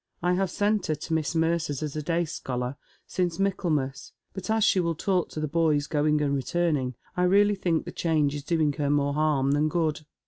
I 0.23 0.33
have 0.33 0.49
sent 0.49 0.87
her 0.87 0.95
to 0.95 1.13
Miss 1.13 1.35
Mercer's 1.35 1.83
as 1.83 1.95
a 1.95 2.01
day 2.01 2.25
scholar, 2.25 2.75
since 3.05 3.37
Michaelmas, 3.37 4.13
but 4.33 4.49
as 4.49 4.63
she 4.63 4.79
will 4.79 4.95
talk 4.95 5.29
to 5.29 5.39
the 5.39 5.47
boys 5.47 5.85
going 5.85 6.21
and 6.21 6.33
returning, 6.35 6.95
I 7.15 7.21
really 7.25 7.53
think 7.53 7.85
the 7.85 7.91
change 7.91 8.33
is 8.33 8.43
doing 8.43 8.73
her 8.79 8.89
more 8.89 9.13
harm 9.13 9.51
than 9.51 9.69
good. 9.69 10.01